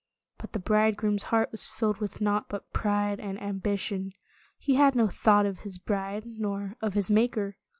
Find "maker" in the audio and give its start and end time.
7.11-7.57